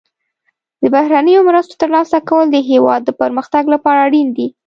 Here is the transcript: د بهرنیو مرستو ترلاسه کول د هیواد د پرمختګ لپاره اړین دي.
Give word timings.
د 0.81 0.83
بهرنیو 0.95 1.47
مرستو 1.49 1.75
ترلاسه 1.81 2.17
کول 2.29 2.45
د 2.51 2.57
هیواد 2.69 3.01
د 3.05 3.09
پرمختګ 3.21 3.63
لپاره 3.73 3.99
اړین 4.07 4.27
دي. 4.37 4.47